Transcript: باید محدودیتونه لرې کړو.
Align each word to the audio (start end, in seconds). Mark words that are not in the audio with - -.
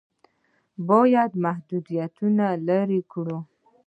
باید 0.87 1.31
محدودیتونه 1.45 2.45
لرې 2.67 3.01
کړو. 3.11 3.37